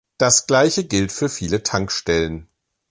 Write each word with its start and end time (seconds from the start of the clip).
Das 0.17 0.47
gleiche 0.47 0.83
gilt 0.85 1.11
für 1.11 1.29
viele 1.29 1.61
Tankstellen. 1.61 2.47